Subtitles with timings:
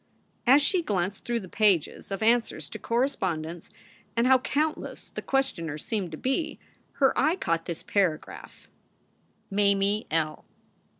[0.47, 3.69] As she glanced through the pages of answers to cor respondents
[4.17, 6.57] and how countless the questioners seemed to be!
[6.93, 8.67] her eye caught this paragraph:
[9.51, 10.43] MAME L.